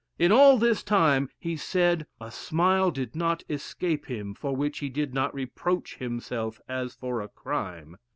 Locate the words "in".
0.17-0.31